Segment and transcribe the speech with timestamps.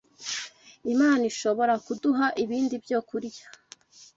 [0.93, 3.45] Imana ishobora kuduha ibindi byokurya